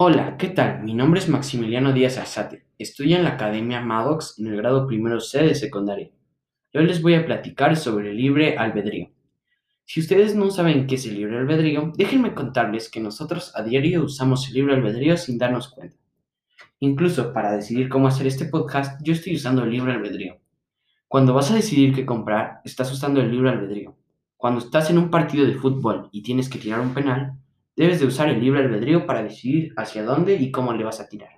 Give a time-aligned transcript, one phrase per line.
[0.00, 0.84] Hola, ¿qué tal?
[0.84, 2.64] Mi nombre es Maximiliano Díaz Arzate.
[2.78, 6.08] Estudio en la Academia Maddox en el grado primero C de secundaria.
[6.72, 9.10] Hoy les voy a platicar sobre el libre albedrío.
[9.84, 14.04] Si ustedes no saben qué es el libre albedrío, déjenme contarles que nosotros a diario
[14.04, 15.96] usamos el libre albedrío sin darnos cuenta.
[16.78, 20.38] Incluso para decidir cómo hacer este podcast, yo estoy usando el libre albedrío.
[21.08, 23.96] Cuando vas a decidir qué comprar, estás usando el libre albedrío.
[24.36, 27.36] Cuando estás en un partido de fútbol y tienes que tirar un penal,
[27.78, 31.08] Debes de usar el libre albedrío para decidir hacia dónde y cómo le vas a
[31.08, 31.30] tirar.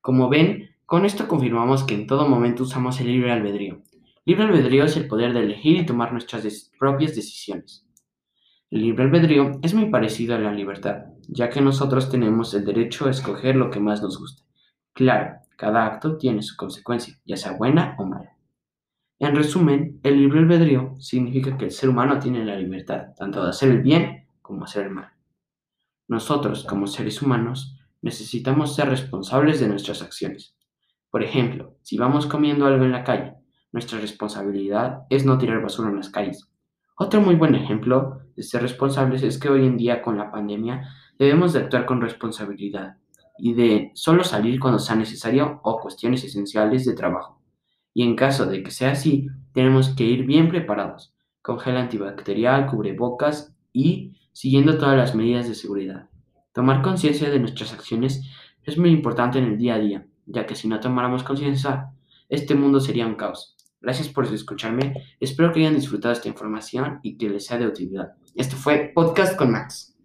[0.00, 3.82] Como ven, con esto confirmamos que en todo momento usamos el libre albedrío.
[4.24, 7.84] Libre albedrío es el poder de elegir y tomar nuestras propias decisiones.
[8.70, 13.06] El libre albedrío es muy parecido a la libertad, ya que nosotros tenemos el derecho
[13.06, 14.44] a escoger lo que más nos guste.
[14.92, 18.36] Claro, cada acto tiene su consecuencia, ya sea buena o mala.
[19.18, 23.50] En resumen, el libre albedrío significa que el ser humano tiene la libertad tanto de
[23.50, 25.17] hacer el bien como hacer el mal.
[26.08, 30.56] Nosotros, como seres humanos, necesitamos ser responsables de nuestras acciones.
[31.10, 33.34] Por ejemplo, si vamos comiendo algo en la calle,
[33.72, 36.50] nuestra responsabilidad es no tirar basura en las calles.
[36.96, 40.88] Otro muy buen ejemplo de ser responsables es que hoy en día con la pandemia
[41.18, 42.96] debemos de actuar con responsabilidad
[43.38, 47.40] y de solo salir cuando sea necesario o cuestiones esenciales de trabajo.
[47.94, 52.66] Y en caso de que sea así, tenemos que ir bien preparados, con gel antibacterial,
[52.66, 56.08] cubrebocas y siguiendo todas las medidas de seguridad.
[56.52, 58.22] Tomar conciencia de nuestras acciones
[58.64, 61.90] es muy importante en el día a día, ya que si no tomáramos conciencia,
[62.28, 63.56] este mundo sería un caos.
[63.80, 68.14] Gracias por escucharme, espero que hayan disfrutado esta información y que les sea de utilidad.
[68.34, 69.97] Esto fue Podcast con Max.